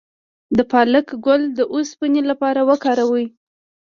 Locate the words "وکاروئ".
2.69-3.25